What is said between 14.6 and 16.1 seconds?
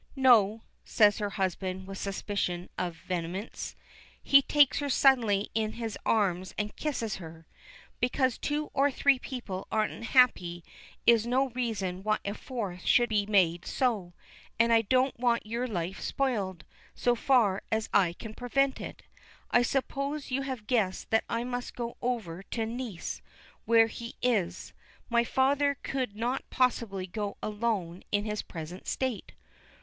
I don't want your life